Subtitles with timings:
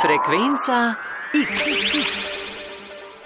[0.00, 0.96] Frekvenca
[1.32, 2.35] X.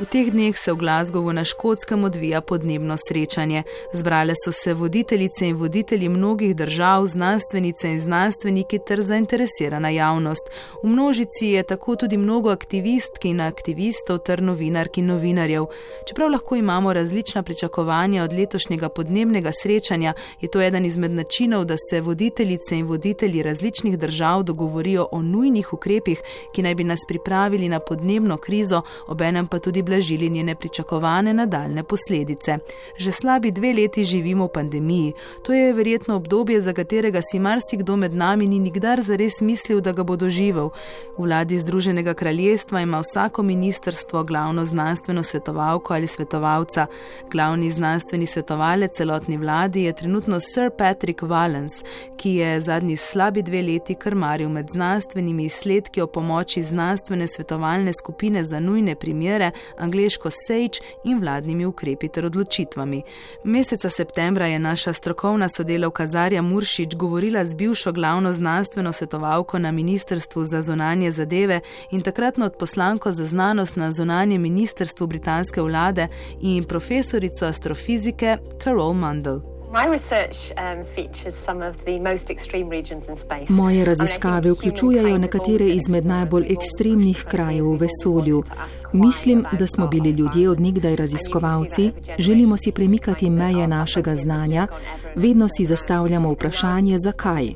[0.00, 3.62] V teh dneh se v Glasgowu na škotskem odvija podnebno srečanje.
[3.92, 10.48] Zbrale so se voditeljice in voditelji mnogih držav, znanstvenice in znanstveniki ter zainteresirana javnost.
[10.82, 15.66] V množici je tako tudi mnogo aktivistk in aktivistov ter novinark in novinarjev.
[16.08, 21.76] Čeprav lahko imamo različna pričakovanja od letošnjega podnebnega srečanja, je to eden izmed načinov, da
[21.90, 26.22] se voditeljice in voditelji različnih držav dogovorijo o nujnih ukrepih,
[26.54, 31.82] ki naj bi nas pripravili na podnebno krizo, obenem pa tudi ublažili njene pričakovane nadaljne
[31.82, 32.58] posledice.
[32.96, 35.12] Že slabi dve leti živimo v pandemiji.
[35.42, 39.92] To je verjetno obdobje, za katerega si marsikdo med nami ni nikdar zares mislil, da
[39.92, 40.70] ga bo doživel.
[41.18, 46.86] V vladi Združenega kraljestva ima vsako ministrstvo glavno znanstveno svetovalko ali svetovalca.
[47.32, 51.82] Glavni znanstveni svetovalec celotni vladi je trenutno Sir Patrick Valens,
[52.16, 58.44] ki je zadnji slabi dve leti krmaril med znanstvenimi izsledki o pomoči znanstvene svetovalne skupine
[58.44, 63.02] za nujne primere, angliško SAGE in vladnimi ukrepi ter odločitvami.
[63.44, 69.72] Meseca septembra je naša strokovna sodelavka Zarja Muršič govorila z bivšo glavno znanstveno svetovalko na
[69.72, 76.08] Ministrstvu za zonanje zadeve in takratno odposlanko za znanost na zonanje ministrstvu britanske vlade
[76.40, 79.59] in profesorico astrofizike Carol Mundell.
[79.70, 79.76] Um,
[83.48, 88.42] Moje raziskave vključujejo nekatere izmed najbolj ekstremnih krajev v vesolju.
[88.92, 94.66] Mislim, da smo bili ljudje odnegdaj raziskovalci, želimo si premikati meje našega znanja,
[95.16, 97.54] vedno si zastavljamo vprašanje, zakaj.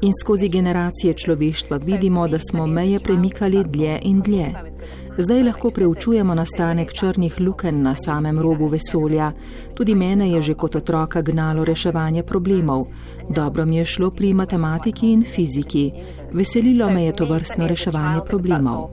[0.00, 4.73] In skozi generacije človeštva vidimo, da smo meje premikali dlje in dlje.
[5.18, 9.32] Zdaj lahko preučujemo nastanek črnih luken na samem robu vesolja.
[9.74, 12.86] Tudi mene je že kot otroka gnalo reševanje problemov.
[13.30, 15.92] Dobro mi je šlo pri matematiki in fiziki.
[16.34, 18.90] Veselilo me je to vrstno reševanje problemov.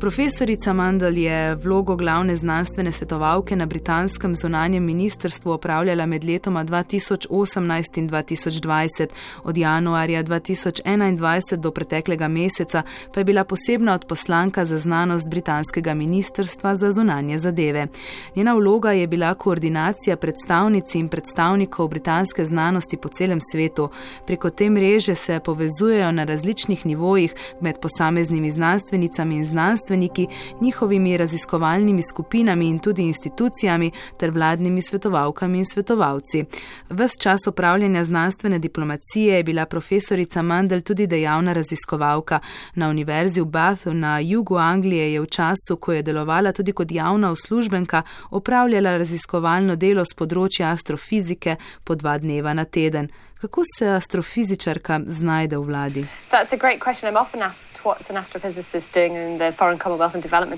[0.00, 7.98] Profesorica Mandel je vlogo glavne znanstvene svetovalke na britanskem zunanjem ministrstvu opravljala med letoma 2018
[7.98, 9.06] in 2020.
[9.44, 12.82] Od januarja 2021 do preteklega meseca
[13.14, 17.86] pa je bila posebna odposlanka za znanost britanskega ministrstva za zunanje zadeve.
[18.36, 23.90] Njena vloga je bila koordinacija predstavnici in predstavnikov britanske znanosti po celem svetu svetu.
[24.26, 30.26] Preko te mreže se povezujejo na različnih nivojih med posameznimi znanstvenicami in znanstveniki,
[30.60, 36.44] njihovimi raziskovalnimi skupinami in tudi institucijami ter vladnimi svetovalkami in svetovalci.
[36.90, 42.38] Ves čas upravljanja znanstvene diplomacije je bila profesorica Mandel tudi dejavna raziskovalka.
[42.74, 46.92] Na univerzi v Bathu na jugu Anglije je v času, ko je delovala tudi kot
[46.92, 53.10] javna uslužbenka, opravljala raziskovalno delo z področja astrofizike po dva dneva na teden.
[53.40, 56.06] Kako se astrofizičarka znajde v vladi?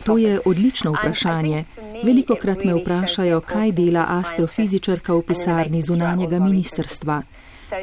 [0.04, 1.64] To je odlično vprašanje.
[2.04, 7.22] Veliko krat me vprašajo, kaj dela astrofizičarka v pisarni zunanjega ministrstva.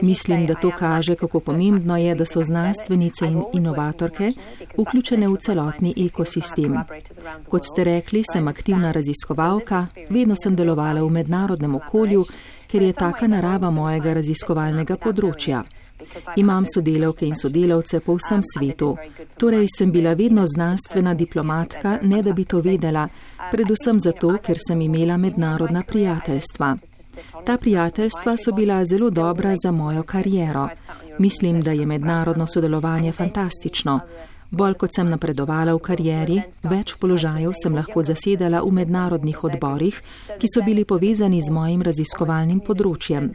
[0.01, 4.31] Mislim, da to kaže, kako pomembno je, da so znanstvenice in inovatorke
[4.77, 6.77] vključene v celotni ekosistem.
[7.49, 12.25] Kot ste rekli, sem aktivna raziskovalka, vedno sem delovala v mednarodnem okolju,
[12.67, 15.63] ker je taka narava mojega raziskovalnega področja.
[16.35, 18.95] Imam sodelavke in sodelavce po vsem svetu.
[19.37, 23.07] Torej sem bila vedno znanstvena diplomatka, ne da bi to vedela,
[23.51, 26.75] predvsem zato, ker sem imela mednarodna prijateljstva.
[27.45, 30.69] Ta prijateljstva so bila zelo dobra za mojo kariero.
[31.19, 33.99] Mislim, da je mednarodno sodelovanje fantastično.
[34.51, 39.99] Bolj kot sem napredovala v karieri, več položajev sem lahko zasedala v mednarodnih odborih,
[40.41, 43.29] ki so bili povezani z mojim raziskovalnim področjem.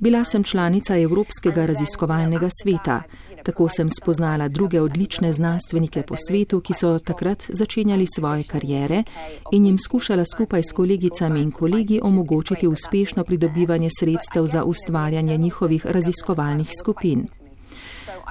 [0.00, 3.02] Bila sem članica Evropskega raziskovalnega sveta.
[3.42, 9.02] Tako sem spoznala druge odlične znanstvenike po svetu, ki so takrat začenjali svoje karijere
[9.50, 15.86] in jim skušala skupaj s kolegicami in kolegi omogočiti uspešno pridobivanje sredstev za ustvarjanje njihovih
[15.86, 17.26] raziskovalnih skupin.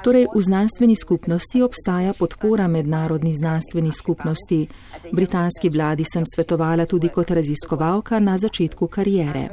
[0.03, 4.67] Torej, v znanstveni skupnosti obstaja podpora mednarodni znanstveni skupnosti.
[5.11, 9.49] Britanski vladi sem svetovala tudi kot raziskovalka na začetku karijere.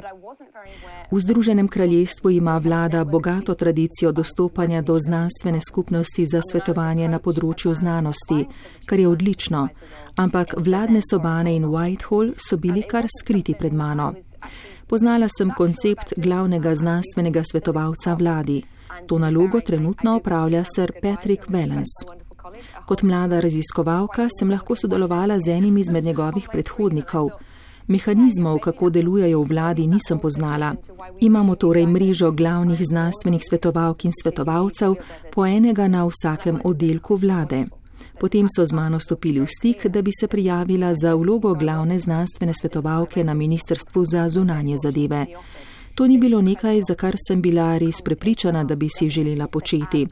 [1.11, 7.73] V Združenem kraljestvu ima vlada bogato tradicijo dostopanja do znanstvene skupnosti za svetovanje na področju
[7.73, 8.45] znanosti,
[8.85, 9.67] kar je odlično,
[10.15, 14.13] ampak vladne sobane in Whitehall so bili kar skriti pred mano.
[14.87, 18.61] Poznala sem koncept glavnega znanstvenega svetovalca vladi.
[19.07, 21.93] To nalogo trenutno opravlja sir Patrick Valens.
[22.85, 27.29] Kot mlada raziskovalka sem lahko sodelovala z enim izmed njegovih predhodnikov.
[27.87, 30.75] Mehanizmov, kako delujejo v vladi, nisem poznala.
[31.19, 34.95] Imamo torej mrežo glavnih znanstvenih svetovalk in svetovalcev,
[35.33, 37.65] po enega na vsakem oddelku vlade.
[38.19, 42.53] Potem so z mano stopili v stik, da bi se prijavila za vlogo glavne znanstvene
[42.53, 45.25] svetovalke na Ministrstvu za zunanje zadeve.
[45.99, 50.05] To ni bilo nekaj, za kar sem bila res prepričana, da bi si želela početi.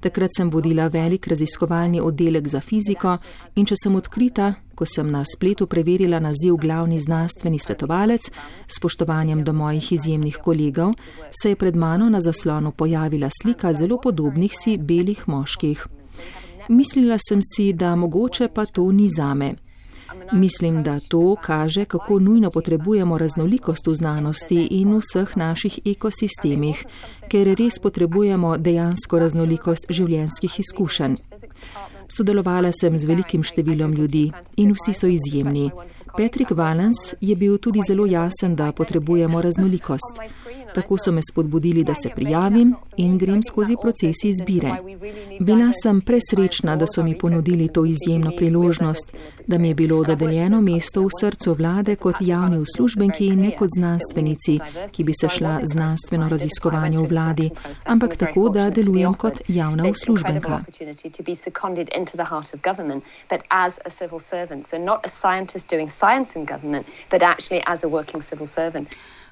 [0.00, 3.16] Takrat sem vodila velik raziskovalni oddelek za fiziko
[3.56, 8.30] in če sem odkrita, ko sem na spletu preverila naziv glavni znanstveni svetovalec,
[8.76, 10.94] spoštovanjem do mojih izjemnih kolegov,
[11.42, 15.86] se je pred mano na zaslonu pojavila slika zelo podobnih si belih moških.
[16.68, 19.54] Mislila sem si, da mogoče pa to ni zame.
[20.32, 26.84] Mislim, da to kaže, kako nujno potrebujemo raznolikost v znanosti in v vseh naših ekosistemih,
[27.28, 31.16] ker res potrebujemo dejansko raznolikost življenjskih izkušenj.
[32.16, 34.26] Sodelovala sem z velikim številom ljudi
[34.56, 35.70] in vsi so izjemni.
[36.16, 40.20] Patrick Valens je bil tudi zelo jasen, da potrebujemo raznolikost.
[40.74, 44.76] Tako so me spodbudili, da se prijavim in grem skozi proces izbire.
[45.40, 49.16] Bila sem presrečna, da so mi ponudili to izjemno priložnost,
[49.46, 53.68] da mi je bilo dodeljeno mesto v srcu vlade kot javni uslužbenki in ne kot
[53.78, 54.58] znanstvenici,
[54.92, 57.50] ki bi se šla znanstveno raziskovanje v vladi,
[57.84, 60.60] ampak tako, da delujem kot javna uslužbenka.
[66.02, 68.88] Science in government, but actually as a working civil servant.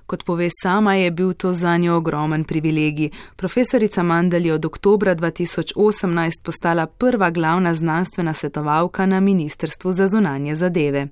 [0.07, 3.11] Kot pove sama, je bil to za njo ogromen privilegij.
[3.37, 10.57] Profesorica Mandel je od oktobra 2018 postala prva glavna znanstvena svetovalka na Ministrstvu za zunanje
[10.57, 11.09] zadeve.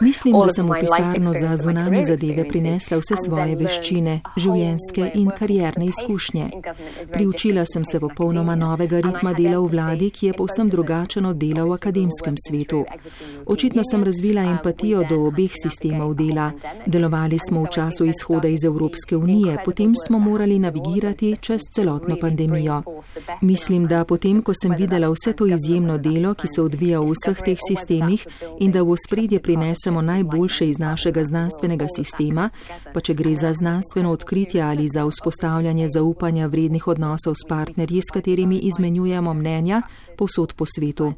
[0.00, 5.88] Mislim, da sem v pisarno za zunanje zadeve prinesla vse svoje veščine, življenjske in karierne
[5.90, 6.50] izkušnje.
[7.12, 11.64] Priučila sem se popolnoma novega ritma dela v vladi, ki je povsem drugačen od dela
[11.64, 12.84] v akademskem svetu.
[13.46, 16.52] Očitno sem razvila empatijo do obeh sistemov dela.
[16.86, 22.82] Delovali smo v času izhoda iz Evropske unije, potem smo morali navigirati čez celotno pandemijo.
[23.42, 27.42] Mislim, da potem, ko sem videla vse to izjemno delo, ki se odvija v vseh
[27.42, 28.26] teh svojih sistemih
[28.60, 32.50] in da v spredje prinesemo najboljše iz našega znanstvenega sistema,
[32.94, 38.14] pa če gre za znanstveno odkritje ali za vzpostavljanje zaupanja vrednih odnosov s partnerji, s
[38.14, 39.82] katerimi izmenjujemo mnenja
[40.16, 41.12] povsod po svetu.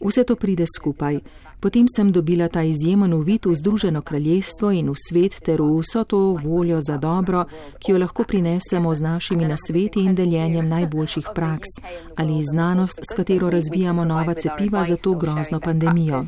[0.00, 1.20] Vse to pride skupaj.
[1.60, 6.04] Potem sem dobila ta izjemen uvid v Združeno kraljestvo in v svet ter v vso
[6.04, 7.44] to voljo za dobro,
[7.78, 11.68] ki jo lahko prinesemo z našimi nasveti in deljenjem najboljših praks
[12.16, 16.24] ali znanost, s katero razvijamo nova cepiva za to grozno pandemijo.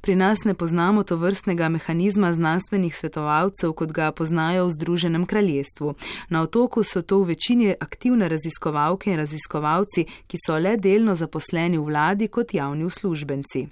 [0.00, 5.94] Pri nas ne poznamo to vrstnega mehanizma znanstvenih svetovalcev, kot ga poznajo v Združenem kraljestvu.
[6.28, 11.78] Na otoku so to v večini aktivne raziskovalke in raziskovalci, ki so le delno zaposleni
[11.78, 13.66] v vladi kot javni uslužbenci.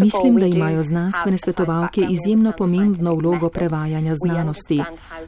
[0.00, 4.82] Mislim, da imajo znanstvene svetovalke izjemno pomembno vlogo prevajanja znanosti.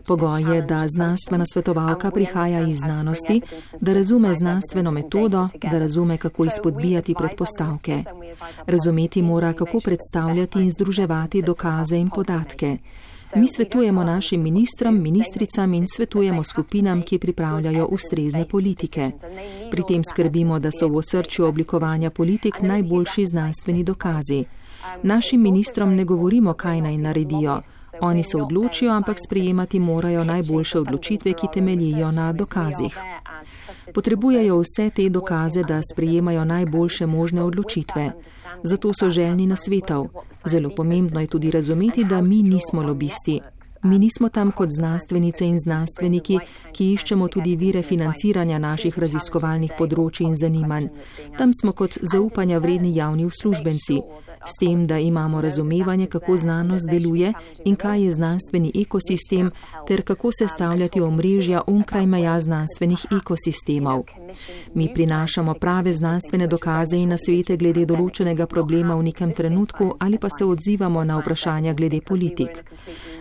[0.06, 3.40] Pogoj je, da znanstvena svetovalka prihaja iz znanosti,
[3.80, 8.02] da razume znanstveno metodo, da razume, kako izpodbijati razvijati predpostavke.
[8.66, 12.78] Razumeti mora, kako predstavljati in združevati dokaze in podatke.
[13.36, 19.10] Mi svetujemo našim ministrom, ministricam in svetujemo skupinam, ki pripravljajo ustrezne politike.
[19.70, 24.44] Pri tem skrbimo, da so v osrčju oblikovanja politik najboljši znanstveni dokazi.
[25.02, 27.60] Našim ministrom ne govorimo, kaj naj naredijo.
[28.00, 32.96] Oni se odločijo, ampak sprejemati morajo najboljše odločitve, ki temeljijo na dokazih.
[33.94, 38.12] Potrebujejo vse te dokaze, da sprejemajo najboljše možne odločitve.
[38.62, 40.06] Zato so željni na svetov.
[40.44, 43.40] Zelo pomembno je tudi razumeti, da mi nismo lobisti.
[43.82, 46.38] Mi nismo tam kot znanstvenice in znanstveniki,
[46.72, 50.90] ki iščemo tudi vire financiranja naših raziskovalnih področji in zanimanj.
[51.38, 53.96] Tam smo kot zaupanja vredni javni uslužbenci
[54.44, 57.32] s tem, da imamo razumevanje, kako znanost deluje
[57.64, 59.50] in kaj je znanstveni ekosistem,
[59.88, 64.02] ter kako se stavljati omrežja onkraj meja znanstvenih ekosistemov.
[64.74, 70.28] Mi prinašamo prave znanstvene dokaze in nasvete glede določenega problema v nekem trenutku ali pa
[70.30, 72.64] se odzivamo na vprašanja glede politik.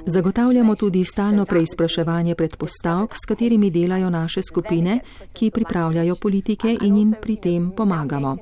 [0.05, 4.99] Zagotavljamo tudi stalno preizpraševanje predpostavk, s katerimi delajo naše skupine,
[5.33, 8.37] ki pripravljajo politike in jim pri tem pomagamo.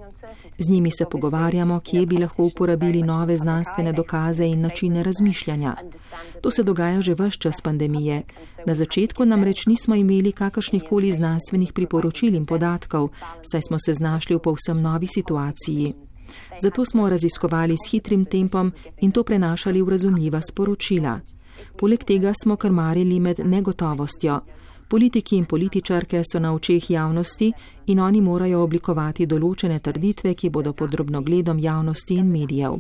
[0.60, 5.76] Z njimi se pogovarjamo, kje bi lahko uporabili nove znanstvene dokaze in načine razmišljanja.
[6.42, 8.24] To se dogaja že vse čas pandemije.
[8.66, 13.10] Na začetku namreč nismo imeli kakršnih koli znanstvenih priporočil in podatkov,
[13.52, 15.94] saj smo se znašli v povsem novi situaciji.
[16.62, 18.72] Zato smo raziskovali s hitrim tempom
[19.02, 21.20] in to prenašali v razumljiva sporočila.
[21.78, 24.40] Poleg tega smo krmarili med negotovostjo.
[24.88, 27.53] Politiki in političarke so na očeh javnosti
[27.86, 32.79] in oni morajo oblikovati določene trditve, ki bodo pod drobnogledom javnosti in medijev.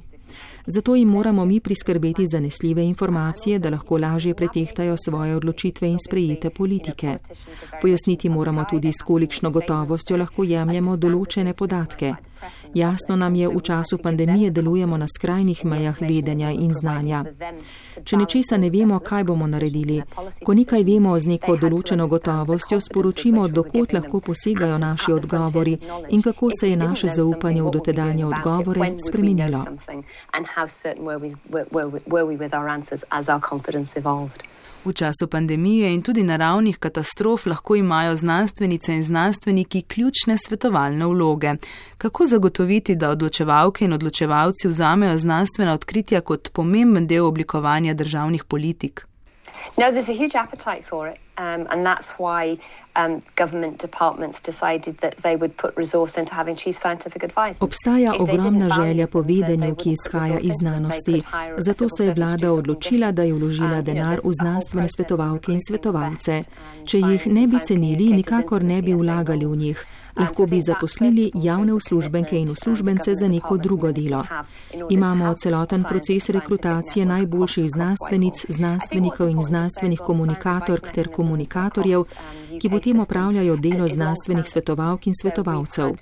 [0.69, 6.49] Zato jim moramo mi priskrbeti zanesljive informacije, da lahko lažje pretehtajo svoje odločitve in sprejete
[6.49, 7.17] politike.
[7.81, 12.15] Pojasniti moramo tudi, s kolikšno gotovostjo lahko jemljemo določene podatke.
[12.73, 17.23] Jasno nam je, v času pandemije delujemo na skrajnih mejah vedenja in znanja.
[18.03, 20.01] Če nečesa ne vemo, kaj bomo naredili,
[20.45, 25.77] ko nekaj vemo z neko določeno gotovostjo, sporočimo, dokot lahko posegajo naši odgovori
[26.09, 29.65] in kako se je naše zaupanje v dotedanje odgovore spremenilo.
[34.85, 41.53] V času pandemije in tudi naravnih katastrof lahko imajo znanstvenice in znanstveniki ključne svetovalne vloge.
[41.97, 49.05] Kako zagotoviti, da odločevalke in odločevalci vzamejo znanstvena odkritja kot pomemben del oblikovanja državnih politik?
[49.77, 51.19] No, there's a huge appetite for it.
[51.37, 52.57] Um, and that's why
[52.95, 57.61] um, government departments decided that they would put resource into having chief scientific advisors.
[57.61, 61.21] Obstaja ogromna želja po vedenju, ki izhaja iz znanosti.
[61.57, 66.41] Zato se je vlada odločila, da je vložila denar v znanstvene svetovalke in svetovalce.
[66.85, 69.85] Če jih ne bi cenili, nikakor ne bi vlagali v njih
[70.19, 74.23] lahko bi zaposlili javne uslužbenke in uslužbence za neko drugo delo.
[74.89, 82.03] Imamo celoten proces rekrutacije najboljših znanstvenic, znanstvenikov in znanstvenih komunikatork ter komunikatorjev,
[82.61, 85.95] ki potem opravljajo delo znanstvenih svetovalk in svetovalcev.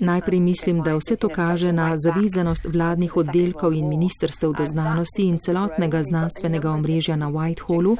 [0.00, 5.38] Najprej mislim, da vse to kaže na zavezanost vladnih oddelkov in ministrstev do znanosti in
[5.38, 7.96] celotnega znanstvenega omrežja na Whitehallu,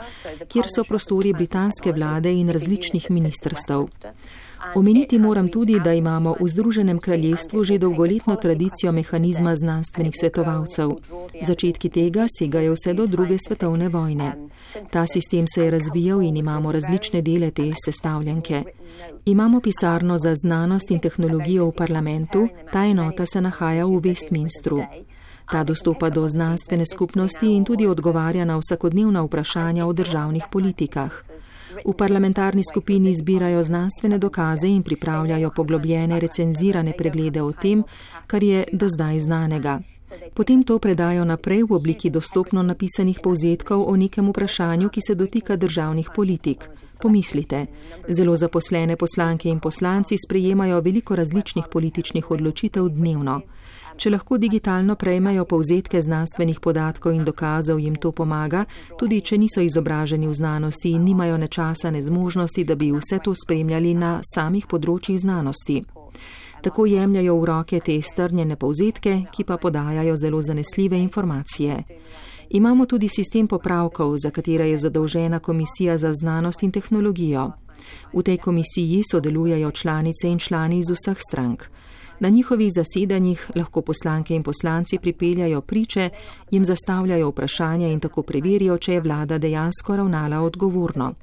[0.49, 3.87] kjer so prostori britanske vlade in različnih ministrstev.
[4.75, 10.91] Omeniti moram tudi, da imamo v Združenem kraljestvu že dolgoletno tradicijo mehanizma znanstvenih svetovalcev.
[11.47, 14.33] Začetki tega segajo vse do druge svetovne vojne.
[14.91, 18.63] Ta sistem se je razvijal in imamo različne dele te sestavljanke.
[19.25, 24.85] Imamo pisarno za znanost in tehnologijo v parlamentu, ta enota se nahaja v Westminstru.
[25.51, 31.25] Ta dostopa do znanstvene skupnosti in tudi odgovarja na vsakodnevna vprašanja o državnih politikah.
[31.85, 37.85] V parlamentarni skupini zbirajo znanstvene dokaze in pripravljajo poglobljene recenzirane preglede o tem,
[38.27, 39.81] kar je do zdaj znanega.
[40.35, 45.57] Potem to predajo naprej v obliki dostopno napisanih povzetkov o nekem vprašanju, ki se dotika
[45.57, 46.67] državnih politik.
[47.01, 47.67] Pomislite,
[48.09, 53.41] zelo zaposlene poslanke in poslanci sprejemajo veliko različnih političnih odločitev dnevno.
[54.01, 58.63] Če lahko digitalno prejmejo povzetke znanstvenih podatkov in dokazov, jim to pomaga,
[58.97, 63.19] tudi če niso izobraženi v znanosti in nimajo ne časa, ne zmožnosti, da bi vse
[63.21, 65.83] to spremljali na samih področjih znanosti.
[66.65, 71.77] Tako jemljajo v roke te strnjene povzetke, ki pa podajajo zelo zanesljive informacije.
[72.57, 77.51] Imamo tudi sistem popravkov, za katere je zadolžena Komisija za znanost in tehnologijo.
[78.17, 81.69] V tej komisiji sodelujejo članice in člani iz vseh strank.
[82.21, 86.11] Na njihovih zasedanjih lahko poslanke in poslanci pripeljajo priče,
[86.51, 91.15] jim zastavljajo vprašanja in tako preverijo, če je vlada dejansko ravnala odgovorno.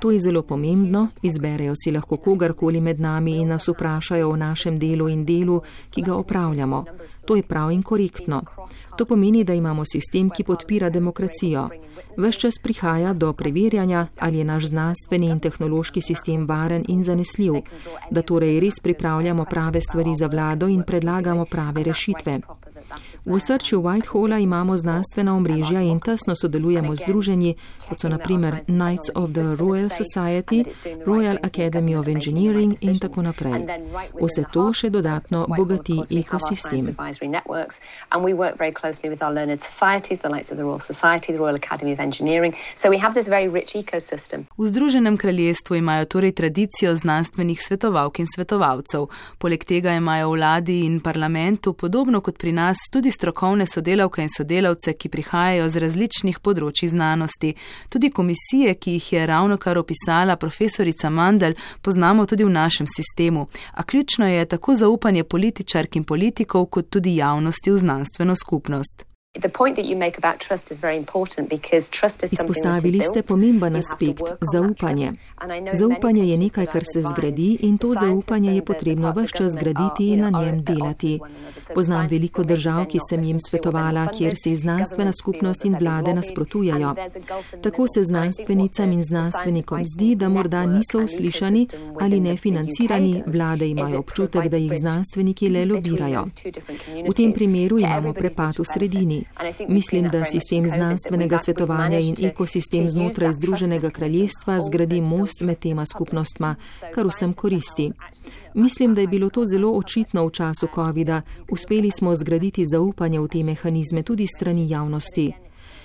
[0.00, 4.78] To je zelo pomembno, izberejo si lahko kogarkoli med nami in nas vprašajo o našem
[4.78, 5.60] delu in delu,
[5.90, 6.84] ki ga opravljamo.
[7.24, 8.42] To je prav in korektno.
[8.98, 11.68] To pomeni, da imamo sistem, ki podpira demokracijo.
[12.16, 17.54] Ves čas prihaja do preverjanja, ali je naš znanstveni in tehnološki sistem varen in zanesljiv,
[18.10, 22.40] da torej res pripravljamo prave stvari za vlado in predlagamo prave rešitve.
[23.24, 27.54] V osrčju Whitehala imamo znanstvena omrežja in tesno sodelujemo z združenji,
[27.88, 30.64] kot so naprimer Knights of the Royal Society,
[31.06, 33.62] Royal Academy of Engineering in tako naprej.
[34.22, 36.96] Vse to še dodatno bogati ekosistem.
[44.58, 49.06] V Združenem kraljestvu imajo torej tradicijo znanstvenih svetovalk in svetovalcev.
[49.38, 54.92] Poleg tega imajo vladi in parlamentu, podobno kot pri nas, tudi strokovne sodelavke in sodelavce,
[54.92, 57.54] ki prihajajo z različnih področji znanosti.
[57.88, 63.46] Tudi komisije, ki jih je ravno kar opisala profesorica Mandel, poznamo tudi v našem sistemu.
[63.72, 69.11] A ključno je tako zaupanje političark in politikov, kot tudi javnosti v znanstveno skupnost.
[72.32, 74.22] Izpostavili ste pomemben aspekt-
[74.52, 75.12] zaupanje.
[75.72, 80.20] Zaupanje je nekaj, kar se zgradi in to zaupanje je potrebno vse čas zgraditi in
[80.20, 81.20] na njem delati.
[81.74, 86.94] Poznam veliko držav, ki sem jim svetovala, kjer se znanstvena skupnost in vlade nasprotujajo.
[87.62, 91.68] Tako se znanstvenicam in znanstvenikom zdi, da morda niso uslišani
[92.00, 96.24] ali nefinancirani, vlade imajo občutek, da jih znanstveniki le lobirajo.
[97.08, 99.21] V tem primeru imamo prepad v sredini.
[99.54, 99.74] Skupni.
[99.74, 106.56] Mislim, da sistem znanstvenega svetovanja in ekosistem znotraj Združenega kraljestva zgradi most med tema skupnostma,
[106.94, 107.92] kar vsem koristi.
[108.54, 111.22] Mislim, da je bilo to zelo očitno v času COVID-a.
[111.50, 115.32] Uspeli smo zgraditi zaupanje v te mehanizme tudi strani javnosti.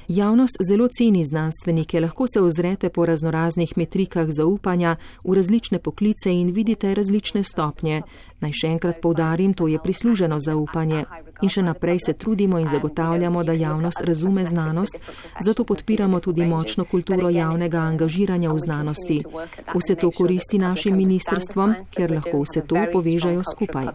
[0.08, 6.52] Javnost zelo ceni znanstvenike, lahko se ozrete po raznoraznih metrikah zaupanja v različne poklice in
[6.52, 8.02] vidite različne stopnje.
[8.38, 11.06] Naj še enkrat povdarim, to je prisluženo zaupanje.
[11.42, 14.98] In še naprej se trudimo in zagotavljamo, da javnost razume znanost,
[15.42, 19.18] zato podpiramo tudi močno kulturo javnega angažiranja v znanosti.
[19.74, 23.90] Vse to koristi našim ministrstvom, ker lahko vse to povežajo skupaj.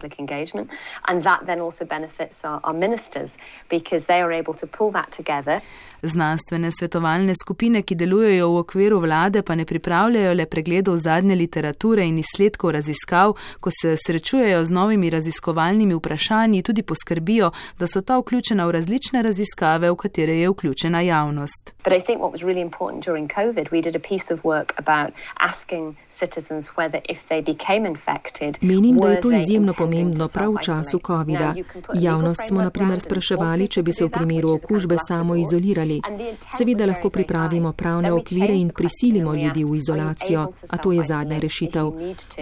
[6.03, 12.03] Znanstvene svetovalne skupine, ki delujejo v okviru vlade, pa ne pripravljajo le pregledov zadnje literature
[12.07, 14.32] in izsledkov raziskav, ko se srečujejo
[14.63, 20.37] z novimi raziskovalnimi vprašanji, tudi poskrbijo, da so ta vključena v različne raziskave, v katere
[20.37, 21.73] je vključena javnost.
[28.61, 31.53] Menim, da je to izjemno pomembno prav v času COVID-a.
[31.93, 36.01] Javnost smo naprimer spraševali, če bi se v primeru okužbe samo izolirali.
[36.57, 41.91] Seveda lahko pripravimo pravne okvire in prisilimo ljudi v izolacijo, a to je zadnja rešitev.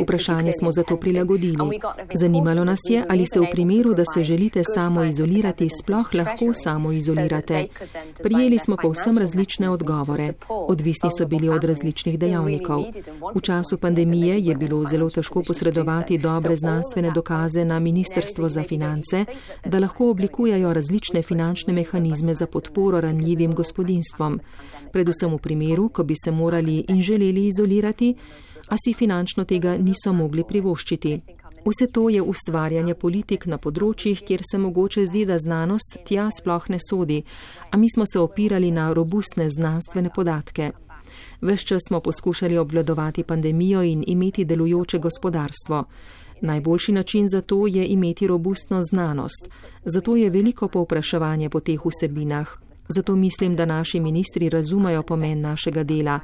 [0.03, 1.81] Vprašanje smo zato prilagodili.
[2.14, 6.92] Zanimalo nas je, ali se v primeru, da se želite samo izolirati, sploh lahko samo
[6.92, 7.68] izolirate.
[8.24, 10.34] Prijeli smo povsem različne odgovore.
[10.50, 12.84] Odvisni so bili od različnih dejavnikov.
[13.36, 19.26] V času pandemije je bilo zelo težko posredovati dobre znanstvene dokaze na Ministrstvo za finance,
[19.66, 24.40] da lahko oblikujajo različne finančne mehanizme za podporo ranljivim gospodinstvom,
[24.92, 28.16] predvsem v primeru, ko bi se morali in želeli izolirati,
[28.68, 31.20] a si finančno tega niso mogli privoščiti.
[31.65, 36.70] Vse to je ustvarjanje politik na področjih, kjer se mogoče zdi, da znanost tja sploh
[36.70, 37.22] ne sodi,
[37.72, 40.72] a mi smo se opirali na robustne znanstvene podatke.
[41.41, 45.84] Ves čas smo poskušali obvladovati pandemijo in imeti delujoče gospodarstvo.
[46.41, 49.50] Najboljši način za to je imeti robustno znanost.
[49.86, 52.58] Zato je veliko povpraševanje po teh vsebinah.
[52.88, 56.19] Zato mislim, da naši ministri razumejo pomen našega dela.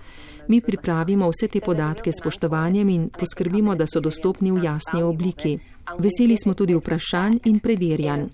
[0.48, 5.60] Mi pripravimo vse te podatke s spoštovanjem in poskrbimo, da so dostopni v jasni obliki.
[5.98, 8.26] Veseli smo tudi vprašanj in preverjanj.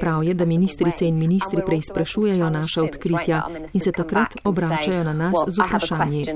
[0.00, 5.34] Prav je, da ministrice in ministri preizprašujejo naša odkritja in se takrat obračajo na nas
[5.46, 6.26] z vprašanji.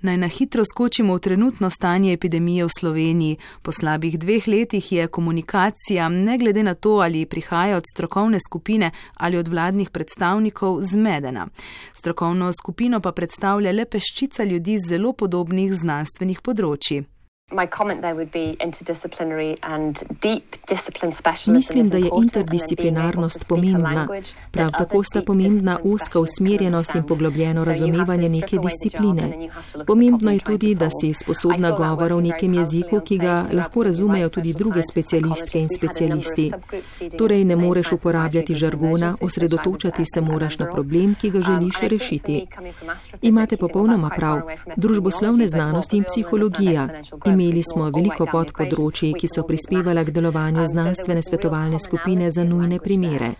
[0.00, 3.36] Naj na hitro skočimo v trenutno stanje epidemije v Sloveniji.
[3.62, 8.90] Po slabih dveh letih je komunikacija, ne glede na to, ali prihaja od strokovne skupine
[9.14, 11.48] ali od vladnih predstavnikov, zmedena.
[11.92, 17.04] Strokovno skupino pa predstavlja le peščica ljudi z zelo podobnih znanstvenih področji.
[21.46, 24.08] Mislim, da je interdisciplinarnost pomembna.
[24.50, 29.48] Prav tako sta pomembna uska usmerjenost in poglobljeno razumevanje neke discipline.
[29.86, 34.52] Pomembno je tudi, da si sposobna govora v nekem jeziku, ki ga lahko razumejo tudi
[34.52, 36.52] druge specialistke in specialisti.
[37.18, 42.46] Torej ne moreš uporabljati žargona, osredotočati se moraš na problem, ki ga um, želiš rešiti.
[43.22, 44.40] Imate popolnoma prav.
[44.76, 46.88] Družboslovne znanosti in psihologija.
[47.42, 53.32] Imeli smo veliko podpodročji, ki so prispevala k delovanju znanstvene svetovalne skupine za nujne primere.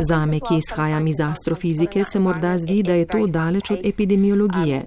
[0.00, 4.84] Zame, ki izhajam iz astrofizike, se morda zdi, da je to daleč od epidemiologije.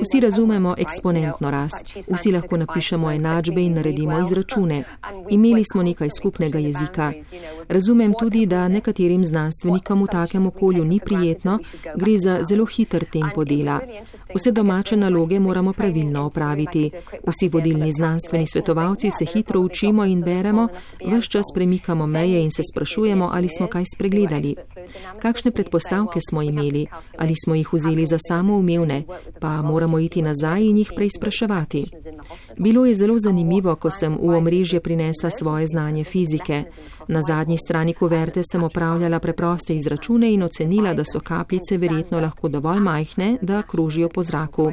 [0.00, 4.82] Vsi razumemo eksponentno rast, vsi lahko napišemo enačbe in naredimo izračune.
[5.30, 7.12] Imeli smo nekaj skupnega jezika.
[7.68, 11.58] Razumem tudi, da nekaterim znanstvenikom v takem okolju ni prijetno,
[11.96, 13.80] gre za zelo hiter tempo dela.
[14.34, 16.90] Vse domače naloge moramo pravilno opraviti.
[17.26, 20.68] Vsi vodilni znanstveni svetovalci se hitro učimo in beremo,
[21.06, 24.56] vse čas premikamo meje in se sprašujemo, ali smo kaj spregledali pregledali.
[25.18, 26.86] Kakšne predpostavke smo imeli,
[27.18, 29.02] ali smo jih vzeli za samoumevne,
[29.40, 31.86] pa moramo iti nazaj in jih preizpraševati.
[32.58, 36.64] Bilo je zelo zanimivo, ko sem v omrežje prinesla svoje znanje fizike.
[37.08, 42.48] Na zadnji strani kuverte sem opravljala preproste izračune in ocenila, da so kapljice verjetno lahko
[42.48, 44.72] dovolj majhne, da krožijo po zraku.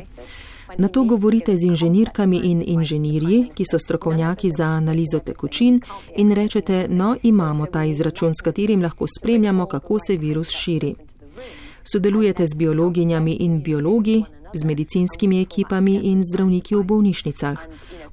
[0.78, 5.82] Na to govorite z inženirkami in inženirji, ki so strokovnjaki za analizo tekočin
[6.18, 10.96] in rečete, no, imamo ta izračun, s katerim lahko spremljamo, kako se virus širi.
[11.84, 17.60] Sodelujete z biologinjami in biologi, z medicinskimi ekipami in zdravniki v bolnišnicah.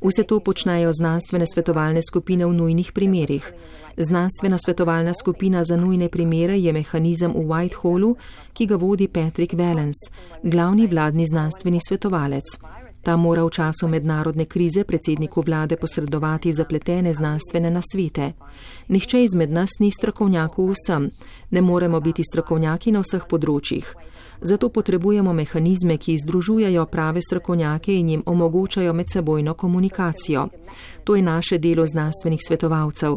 [0.02, 3.52] Vse to počnejo znanstvene svetovalne skupine v nujnih primerih.
[3.96, 8.14] Znanstvena svetovalna skupina za nujne primere je mehanizem v Whitehallu,
[8.52, 9.98] ki ga vodi Patrick Valens,
[10.42, 12.46] glavni vladni znanstveni svetovalec.
[13.02, 18.32] Ta mora v času mednarodne krize predsedniku vlade posredovati zapletene znanstvene nasvete.
[18.88, 21.10] Nihče izmed nas ni strokovnjak v vsem,
[21.50, 23.94] ne moremo biti strokovnjaki na vseh področjih.
[24.40, 30.48] Zato potrebujemo mehanizme, ki združujejo prave strokovnjake in jim omogočajo medsebojno komunikacijo.
[31.04, 33.16] To je naše delo znanstvenih svetovalcev.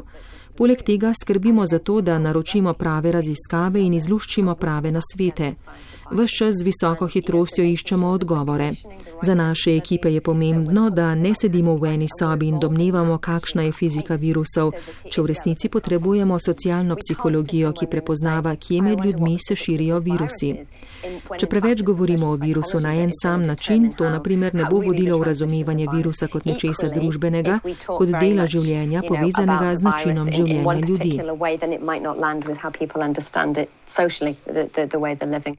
[0.57, 5.53] Poleg tega skrbimo za to, da naročimo prave raziskave in izluščimo prave nasvete.
[6.11, 8.71] Ves čas z visoko hitrostjo iščemo odgovore.
[9.23, 13.71] Za naše ekipe je pomembno, da ne sedimo v eni sobi in domnevamo, kakšna je
[13.71, 14.73] fizika virusov,
[15.11, 20.55] če v resnici potrebujemo socialno psihologijo, ki prepoznava, kje med ljudmi se širijo virusi.
[21.37, 25.23] Če preveč govorimo o virusu na en sam način, to naprimer ne bo vodilo v
[25.31, 31.13] razumevanje virusa kot nečesa družbenega, kot dela življenja povezanega z načinom življenja ljudi.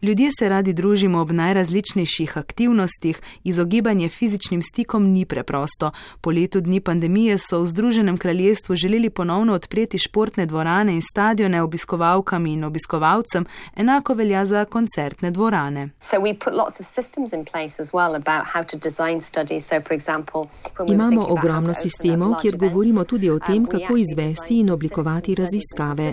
[0.02, 5.90] Ljudje se radi družimo ob najrazličnejših aktivnostih, izogibanje fizičnim stikom ni preprosto.
[6.20, 11.62] Po letu dni pandemije so v Združenem kraljestvu želeli ponovno odpreti športne dvorane in stadione
[11.62, 13.44] obiskovalkam in obiskovalcem,
[13.76, 15.88] enako velja za koncertne dvorane.
[20.88, 26.12] Imamo ogromno sistemov, kjer govorimo tudi o tem, kako izvesti in oblikovati raziskave.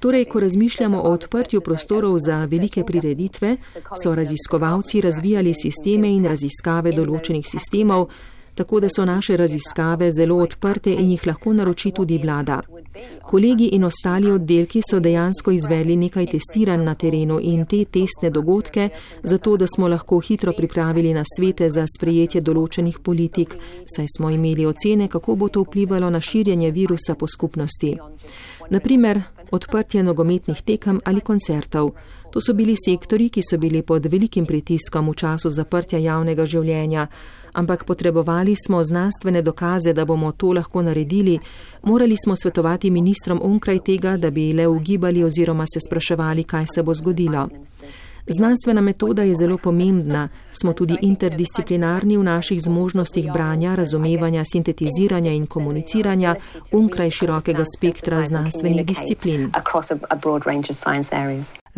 [0.00, 3.47] Torej, ko razmišljamo o odprtju prostorov za velike prireditve,
[4.02, 8.08] so raziskovalci razvijali sisteme in raziskave določenih sistemov,
[8.58, 12.60] tako da so naše raziskave zelo odprte in jih lahko naroči tudi vlada.
[13.22, 18.88] Kolegi in ostali oddelki so dejansko izvedli nekaj testiranj na terenu in te testne dogodke,
[19.22, 23.54] zato da smo lahko hitro pripravili na svete za sprejetje določenih politik,
[23.94, 27.94] saj smo imeli ocene, kako bo to vplivalo na širjenje virusa po skupnosti.
[28.70, 31.92] Naprimer, odprtje nogometnih tekem ali koncertov.
[32.30, 37.06] To so bili sektori, ki so bili pod velikim pritiskom v času zaprtja javnega življenja,
[37.52, 41.38] ampak potrebovali smo znanstvene dokaze, da bomo to lahko naredili,
[41.82, 46.82] morali smo svetovati ministrom onkraj tega, da bi le ugibali oziroma se spraševali, kaj se
[46.82, 47.48] bo zgodilo.
[48.30, 55.46] Znanstvena metoda je zelo pomembna, smo tudi interdisciplinarni v naših zmožnostih branja, razumevanja, sintetiziranja in
[55.46, 56.34] komuniciranja
[56.72, 59.50] onkraj širokega spektra znanstvenih disciplin.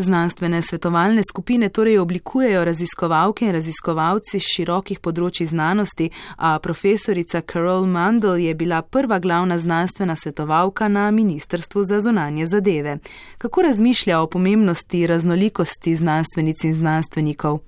[0.00, 7.84] Znanstvene svetovalne skupine torej oblikujejo raziskovalke in raziskovalci z širokih področji znanosti, a profesorica Carol
[7.86, 12.98] Mandel je bila prva glavna znanstvena svetovalka na Ministrstvu za zunanje zadeve.
[13.38, 17.60] Kako razmišlja o pomembnosti raznolikosti znanstvenic in znanstvenikov?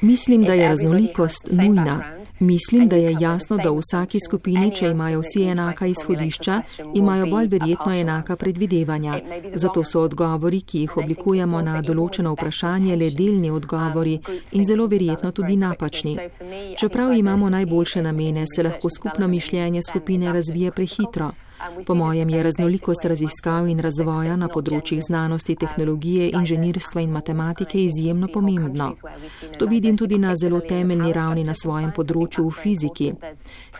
[0.00, 2.04] Mislim, da je raznolikost nujna.
[2.38, 6.60] Mislim, da je jasno, da v vsaki skupini, če imajo vsi enaka izhodišča,
[6.94, 9.18] imajo bolj verjetno enaka predvidevanja.
[9.54, 14.20] Zato so odgovori, ki jih oblikujemo na določeno vprašanje, le delni odgovori
[14.52, 16.16] in zelo verjetno tudi napačni.
[16.78, 21.32] Čeprav imamo najboljše namene, se lahko skupno mišljenje skupine razvije prehitro.
[21.86, 28.28] Po mojem je raznolikost raziskav in razvoja na področjih znanosti, tehnologije, inženirstva in matematike izjemno
[28.32, 28.92] pomembno.
[29.58, 33.10] To vidim tudi na zelo temeljni ravni na svojem področju v fiziki.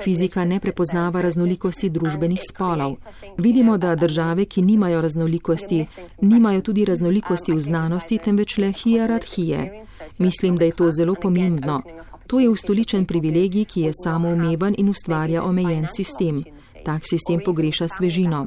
[0.03, 2.99] Fizika ne prepoznava raznolikosti družbenih spolov.
[3.39, 5.87] Vidimo, da države, ki nimajo raznolikosti,
[6.21, 9.85] nimajo tudi raznolikosti v znanosti, temveč le hierarhije.
[10.19, 11.83] Mislim, da je to zelo pomembno.
[12.31, 16.45] To je ustoličen privilegij, ki je samoumeven in ustvarja omejen sistem.
[16.85, 18.47] Tak sistem pogreša svežino.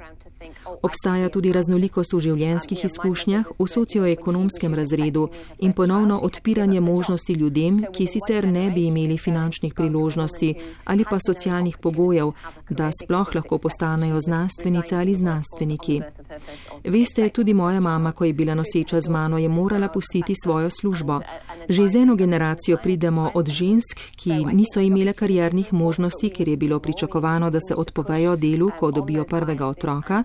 [0.82, 5.28] Obstaja tudi raznolikost v življenjskih izkušnjah, v socioekonomskem razredu
[5.60, 10.54] in ponovno odpiranje možnosti ljudem, ki sicer ne bi imeli finančnih priložnosti
[10.86, 12.32] ali pa socialnih pogojev,
[12.69, 16.02] da sploh lahko postanejo znanstvenice ali znanstveniki.
[16.84, 21.19] Veste, tudi moja mama, ko je bila noseča z mano, je morala pustiti svojo službo.
[21.69, 26.80] Že z eno generacijo pridemo od žensk, ki niso imele karjernih možnosti, ker je bilo
[26.80, 30.23] pričakovano, da se odpovejo delu, ko dobijo prvega otroka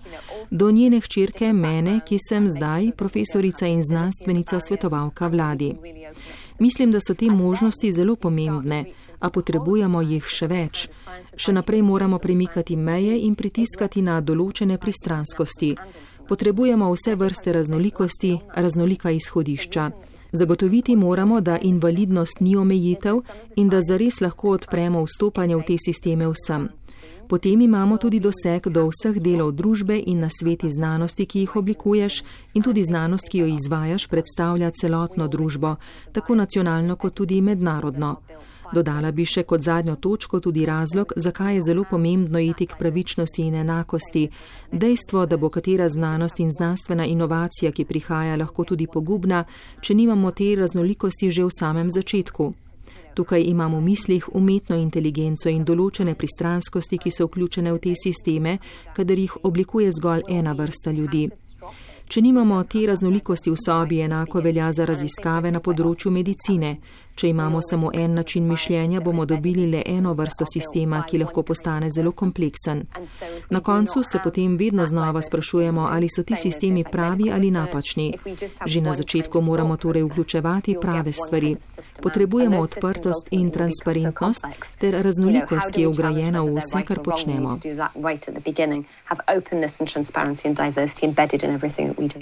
[0.51, 5.75] do njene hčerke mene, ki sem zdaj profesorica in znanstvenica svetovalka vladi.
[6.59, 8.85] Mislim, da so te možnosti zelo pomembne,
[9.19, 10.87] a potrebujemo jih še več.
[11.35, 15.75] Še naprej moramo premikati meje in pritiskati na določene pristranskosti.
[16.27, 19.89] Potrebujemo vse vrste raznolikosti, raznolika izhodišča.
[20.31, 23.23] Zagotoviti moramo, da invalidnost ni omejitev
[23.55, 26.69] in da zares lahko odpremo vstopanje v te sisteme vsem.
[27.29, 32.23] Potem imamo tudi doseg do vseh delov družbe in na sveti znanosti, ki jih oblikuješ,
[32.57, 35.75] in tudi znanost, ki jo izvajaš, predstavlja celotno družbo,
[36.11, 38.15] tako nacionalno kot tudi mednarodno.
[38.73, 43.45] Dodala bi še kot zadnjo točko tudi razlog, zakaj je zelo pomembno iti k pravičnosti
[43.45, 44.23] in enakosti.
[44.71, 49.43] Dejstvo, da bo katera znanost in znanstvena inovacija, ki prihaja, lahko tudi pogubna,
[49.81, 52.49] če nimamo te raznolikosti že v samem začetku.
[53.19, 58.53] Tukaj imamo v mislih umetno inteligenco in določene pristranskosti, ki so vključene v te sisteme,
[58.95, 61.25] kadar jih oblikuje zgolj ena vrsta ljudi.
[62.07, 66.77] Če nimamo te raznolikosti v sobi, enako velja za raziskave na področju medicine.
[67.19, 71.89] Če imamo samo en način mišljenja, bomo dobili le eno vrsto sistema, ki lahko postane
[71.91, 72.83] zelo kompleksen.
[73.49, 78.13] Na koncu se potem vedno znova sprašujemo, ali so ti sistemi pravi ali napačni.
[78.65, 81.55] Že na začetku moramo torej vključevati prave stvari.
[82.01, 84.45] Potrebujemo odprtost in transparentnost
[84.79, 87.59] ter raznolikost, ki je ugrajena v vse, kar počnemo.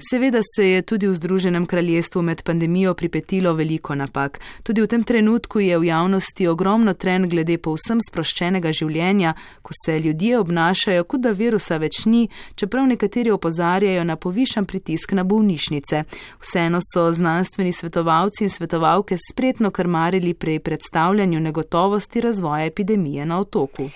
[0.10, 4.40] Seveda se je tudi v Združenem kraljestvu med pandemijo pripetilo veliko napak.
[4.64, 9.98] Tudi v tem trenutku je v javnosti ogromno tren glede povsem sproščenega življenja, ko se
[10.00, 16.06] ljudje obnašajo, kot da virusa več ni, čeprav nekateri opozarjajo na povišan pritisk na bolnišnice.
[16.40, 23.90] Vseeno so znanstveni svetovalci in svetovalke spretno krmarili pri predstavljanju negotovosti razvoja epidemije na otoku.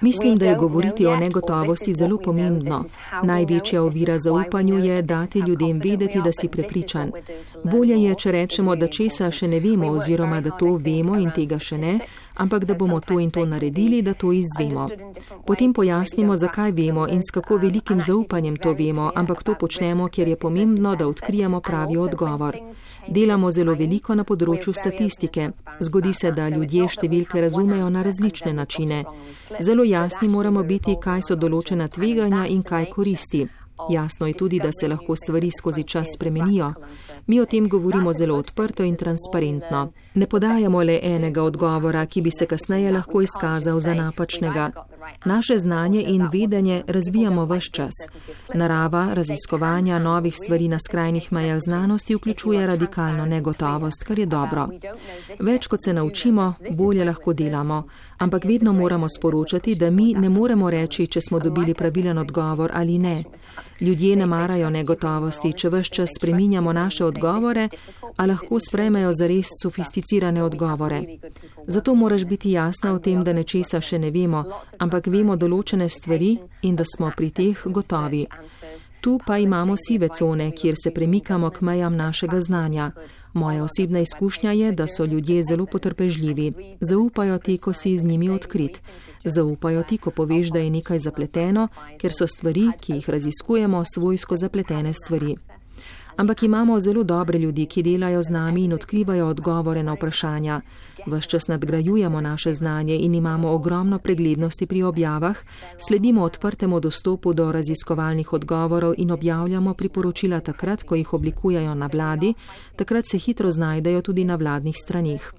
[0.00, 2.84] Mislim, da je govoriti o negotovosti zelo pomembno pomembno.
[3.22, 7.12] Največja ovira zaupanju je dati ljudem vedeti, da si prepričan.
[7.64, 11.58] Bolje je, če rečemo, da česa še ne vemo oziroma da to vemo in tega
[11.58, 11.98] še ne,
[12.38, 14.86] ampak da bomo to in to naredili, da to izvemo.
[15.46, 20.28] Potem pojasnimo, zakaj vemo in s kako velikim zaupanjem to vemo, ampak to počnemo, ker
[20.28, 22.56] je pomembno, da odkrijemo pravi odgovor.
[23.08, 25.50] Delamo zelo veliko na področju statistike.
[25.80, 29.04] Zgodi se, da ljudje številke razumejo na različne načine.
[29.60, 33.46] Zelo jasni moramo biti, kaj so določena tveganja in kaj koristi.
[33.90, 36.72] Jasno je tudi, da se lahko stvari skozi čas spremenijo.
[37.26, 39.92] Mi o tem govorimo zelo odprto in transparentno.
[40.14, 44.70] Ne podajamo le enega odgovora, ki bi se kasneje lahko izkazal za napačnega.
[45.24, 47.94] Naše znanje in vedenje razvijamo vse čas.
[48.54, 54.68] Narava raziskovanja novih stvari na skrajnih mejah znanosti vključuje radikalno negotovost, kar je dobro.
[55.40, 57.82] Več kot se naučimo, bolje lahko delamo.
[58.18, 62.98] Ampak vedno moramo sporočati, da mi ne moremo reči, če smo dobili pravilen odgovor ali
[62.98, 63.24] ne.
[63.80, 67.68] Ljudje ne marajo negotovosti, če vse čas spreminjamo naše odgovore,
[68.16, 71.02] a lahko sprejmejo zares sofisticirane odgovore.
[71.66, 74.42] Zato moraš biti jasna o tem, da nečesa še ne vemo,
[74.78, 78.26] ampak vemo določene stvari in da smo pri teh gotovi.
[79.00, 82.90] Tu pa imamo sive cone, kjer se premikamo k mejam našega znanja.
[83.32, 86.52] Moja osebna izkušnja je, da so ljudje zelo potrpežljivi.
[86.80, 88.82] Zaupajo ti, ko si z njimi odkrit.
[89.24, 91.68] Zaupajo ti, ko poveš, da je nekaj zapleteno,
[92.00, 95.36] ker so stvari, ki jih raziskujemo, svojsko zapletene stvari
[96.18, 100.60] ampak imamo zelo dobre ljudi, ki delajo z nami in odkrivajo odgovore na vprašanja.
[101.06, 105.36] Ves čas nadgrajujemo naše znanje in imamo ogromno preglednosti pri objavah,
[105.86, 112.34] sledimo odprtemu dostopu do raziskovalnih odgovorov in objavljamo priporočila takrat, ko jih oblikujajo na vladi,
[112.76, 115.32] takrat se hitro znajdejo tudi na vladnih stranih.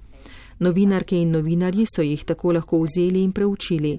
[0.59, 3.97] Novinarke in novinarji so jih tako lahko vzeli in preučili.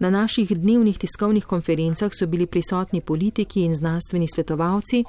[0.00, 5.04] Na naših dnevnih tiskovnih konferencah so bili prisotni politiki in znanstveni svetovalci,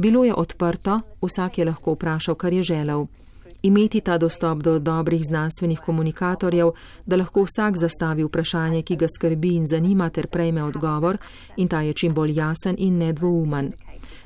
[0.00, 3.06] Bilo je odprto, vsak je lahko vprašal, kar je želel.
[3.62, 6.70] Imeti ta dostop do dobrih znanstvenih komunikatorjev,
[7.06, 11.18] da lahko vsak zastavi vprašanje, ki ga skrbi in zanima, ter prejme odgovor,
[11.56, 13.72] in ta je čim bolj jasen in nedvoumen.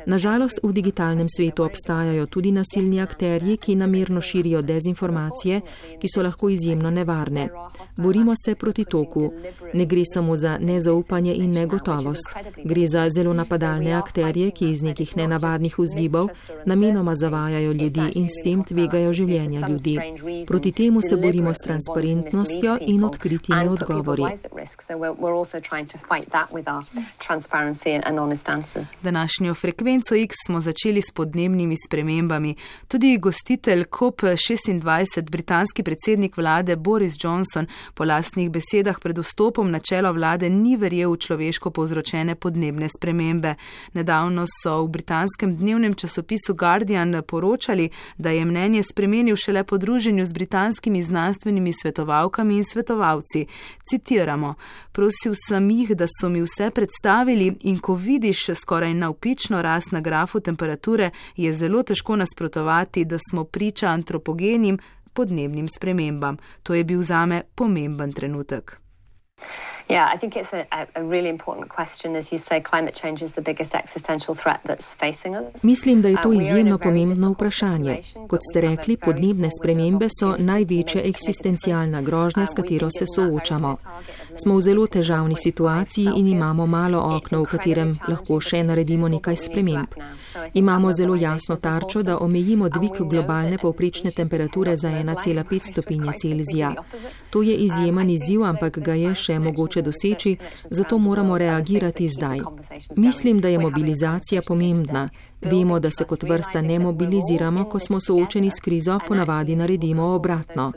[0.07, 5.61] Nažalost, v digitalnem svetu obstajajo tudi nasilni akterji, ki namerno širijo dezinformacije,
[6.01, 7.49] ki so lahko izjemno nevarne.
[7.97, 9.33] Borimo se proti toku.
[9.75, 12.29] Ne gre samo za nezaupanje in negotovost.
[12.65, 16.29] Gre za zelo napadalne akterje, ki iz nekih nenavadnih vzgibov
[16.67, 19.99] namenoma zavajajo ljudi in s tem tvegajo življenja ljudi.
[20.49, 24.23] Proti temu se borimo s transparentnostjo in odkritimi odgovori.
[29.03, 32.55] Današnjo frekvenco frekvenco X smo začeli s podnebnimi spremembami.
[32.89, 40.13] Tudi gostitelj COP26, britanski predsednik vlade Boris Johnson, po lastnih besedah pred vstopom na čelo
[40.13, 43.55] vlade ni verjel v človeško povzročene podnebne spremembe.
[43.95, 50.27] Nedavno so v britanskem dnevnem časopisu Guardian poročali, da je mnenje spremenil šele po druženju
[50.27, 53.47] z britanskimi znanstvenimi svetovalkami in svetovalci.
[53.91, 54.55] Citiramo:
[54.93, 59.93] Prosil sem jih, da so mi vse predstavili in ko vidiš skoraj navpično rast, rast
[59.93, 64.79] na grafu temperature, je zelo težko nasprotovati, da smo priča antropogenim
[65.13, 66.37] podnebnim spremembam.
[66.63, 68.84] To je bil zame pomemben trenutek.
[69.89, 72.17] Yeah, I think it's a, a really important question.
[72.17, 75.63] As you say, climate change is the biggest existential threat that's facing us.
[75.65, 78.01] Mislim, da je to uh, izjemno pomembno vprašanje.
[78.29, 83.77] Kot ste rekli, podnebne spremembe so največja eksistencialna grožnja, s katero se soočamo.
[84.43, 89.37] Smo v zelo težavni situaciji in imamo malo okno, v katerem lahko še naredimo nekaj
[89.37, 90.01] sprememb.
[90.55, 96.75] Imamo zelo jasno tarčo, da omejimo dvig globalne povprečne temperature za 1,5 stopinje Celzija.
[97.31, 102.41] To je izjemen izziv, ampak ga je še mogoče doseči, zato moramo reagirati zdaj.
[102.97, 105.09] Mislim, da je mobilizacija pomembna.
[105.41, 110.73] Vemo, da se kot vrsta ne mobiliziramo, ko smo soočeni s krizo, ponavadi naredimo obratno.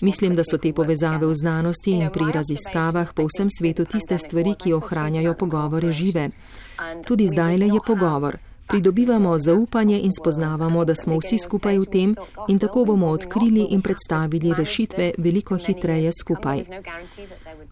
[0.00, 4.54] Mislim, da so te povezave v znanosti in pri raziskavah po vsem svetu tiste stvari,
[4.62, 6.30] ki ohranjajo pogovore žive.
[7.06, 8.38] Tudi zdaj le je pogovor
[8.70, 12.16] pridobivamo zaupanje in spoznavamo, da smo vsi skupaj v tem
[12.48, 16.62] in tako bomo odkrili in predstavili rešitve veliko hitreje skupaj.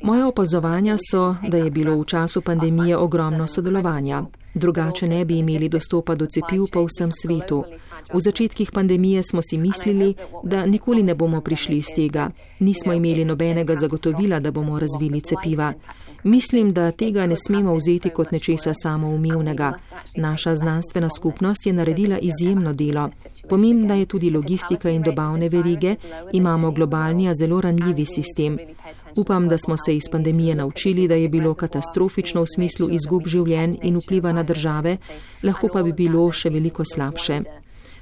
[0.02, 4.24] Moje opazovanja so, da je bilo v času pandemije ogromno sodelovanja.
[4.54, 7.64] Drugače ne bi imeli dostopa do cepiv po vsem svetu.
[8.14, 12.30] V začetkih pandemije smo si mislili, da nikoli ne bomo prišli iz tega.
[12.58, 15.72] Nismo imeli nobenega zagotovila, da bomo razvili cepiva.
[16.22, 19.72] Mislim, da tega ne smemo vzeti kot nečesa samoumevnega.
[20.16, 23.10] Naša znanstvena skupnost je naredila izjemno delo.
[23.48, 25.94] Pomembna je tudi logistika in dobavne verige.
[26.32, 28.58] Imamo globalni, a zelo ranljivi sistem.
[29.16, 33.76] Upam, da smo se iz pandemije naučili, da je bilo katastrofično v smislu izgub življenj
[33.82, 34.96] in vpliva na države,
[35.42, 37.40] lahko pa bi bilo še veliko slabše.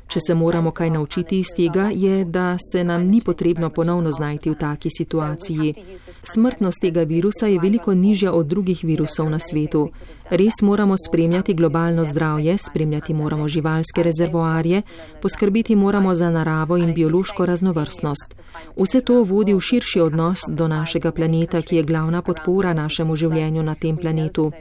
[0.06, 4.50] Če se moramo kaj naučiti iz tega, je, da se nam ni potrebno ponovno znajti
[4.50, 5.74] v taki situaciji.
[6.22, 9.88] Smrtnost tega virusa je veliko nižja od drugih virusov na svetu.
[10.30, 14.82] Res moramo spremljati globalno zdravje, spremljati moramo živalske rezervoarje,
[15.22, 18.34] poskrbeti moramo za naravo in biološko raznovrstnost.
[18.76, 23.62] Vse to vodi v širši odnos do našega planeta, ki je glavna podpora našemu življenju
[23.62, 24.52] na tem planetu.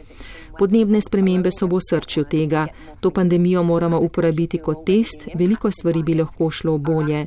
[0.58, 2.68] Podnebne spremembe so v srčju tega.
[3.00, 7.26] To pandemijo moramo uporabiti kot test, veliko stvari bi lahko šlo bolje.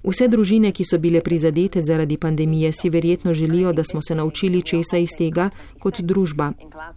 [0.00, 4.62] Vse družine, ki so bile prizadete zaradi pandemije, si verjetno želijo, da smo se naučili
[4.62, 6.52] česa iz tega kot družba.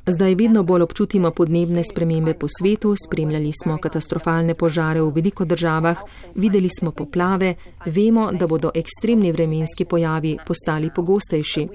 [0.07, 5.99] Zdaj vedno bolj občutimo podnebne spremembe po svetu, spremljali smo katastrofalne požare v veliko državah,
[6.35, 11.67] videli smo poplave, vemo, da bodo ekstremni vremenski pojavi postali pogostejši.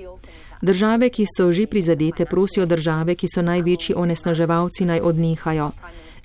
[0.62, 5.70] Države, ki so že prizadete, prosijo države, ki so največji onesnaževalci, naj odnehajo.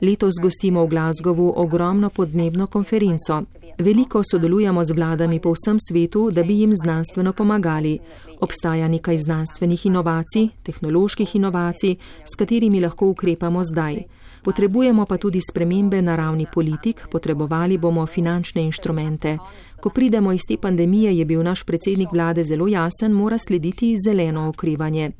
[0.01, 3.43] Letos gostimo v Glasgowu ogromno podnebno konferenco.
[3.77, 7.99] Veliko sodelujemo z vladami po vsem svetu, da bi jim znanstveno pomagali.
[8.41, 14.03] Obstaja nekaj znanstvenih inovacij, tehnoloških inovacij, s katerimi lahko ukrepamo zdaj.
[14.43, 19.37] Potrebujemo pa tudi spremembe na ravni politik, potrebovali bomo finančne inštrumente.
[19.79, 24.49] Ko pridemo iz te pandemije, je bil naš predsednik vlade zelo jasen, mora slediti zeleno
[24.49, 25.11] okrevanje.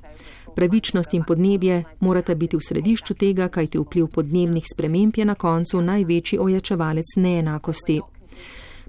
[0.56, 5.82] Pravičnost in podnebje morata biti v središču tega, kajti vpliv podnebnih sprememb je na koncu
[5.82, 8.02] največji ojačevalec neenakosti.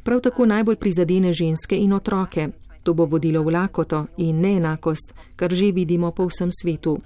[0.02, 2.48] Prav tako najbolj prizadene ženske in otroke.
[2.82, 6.98] To bo vodilo v lakoto in neenakost, kar že vidimo po vsem svetu.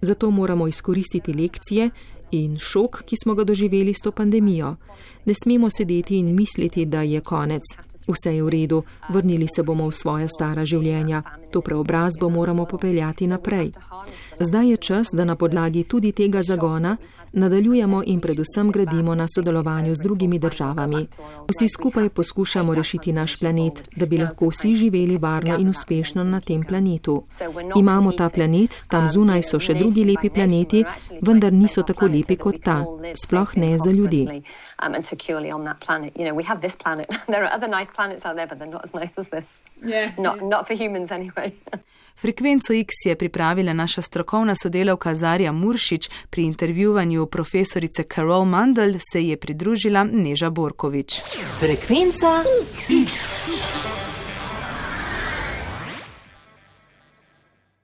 [0.00, 1.90] Zato moramo izkoristiti lekcije
[2.32, 4.76] in šok, ki smo ga doživeli s to pandemijo.
[5.24, 7.62] Ne smemo sedeti in misliti, da je konec.
[8.08, 11.22] Vse je v redu, vrnili se bomo v svoje stara življenja.
[11.52, 13.72] To preobrazbo moramo popeljati naprej.
[14.40, 16.96] Zdaj je čas, da na podlagi tudi tega zagona
[17.32, 21.06] nadaljujemo in predvsem gradimo na sodelovanju z drugimi državami.
[21.48, 26.40] Vsi skupaj poskušamo rešiti naš planet, da bi lahko vsi živeli varno in uspešno na
[26.40, 27.22] tem planetu.
[27.76, 30.84] Imamo ta planet, tam zunaj so še drugi lepi planeti,
[31.22, 32.84] vendar niso tako lepi kot ta,
[33.24, 34.42] sploh ne za ljudi.
[39.82, 41.41] Yeah, not, not for humans anyway.
[42.16, 49.26] Frekvenco X je pripravila naša strokovna sodelavka Zarja Muršič, pri intervjuvanju profesorice Carol Mandel se
[49.26, 51.20] je pridružila Neža Borkovič.
[51.60, 52.44] Frekvenca
[52.76, 52.90] X.
[53.08, 54.01] X.